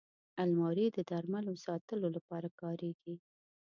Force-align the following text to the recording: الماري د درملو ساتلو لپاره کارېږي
الماري 0.43 0.87
د 0.91 0.97
درملو 1.09 1.53
ساتلو 1.65 2.07
لپاره 2.15 2.47
کارېږي 2.61 3.15